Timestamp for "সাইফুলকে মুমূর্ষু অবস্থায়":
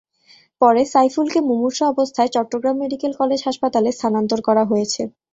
0.91-2.33